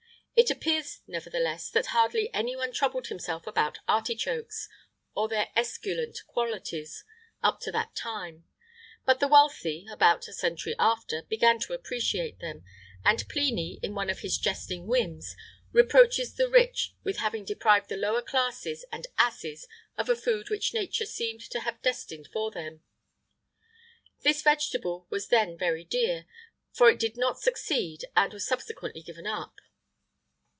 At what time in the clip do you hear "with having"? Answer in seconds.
17.03-17.45